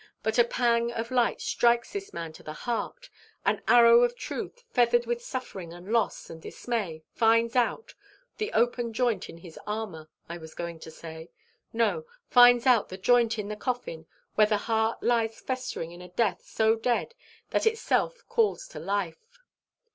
[0.23, 3.07] but a pang of light strikes this man to the heart;
[3.45, 7.93] an arrow of truth, feathered with suffering and loss and dismay, finds out
[8.37, 11.29] the open joint in his armour, I was going to say
[11.71, 16.09] no, finds out the joint in the coffin where his heart lies festering in a
[16.09, 17.13] death so dead
[17.51, 19.37] that itself calls it life.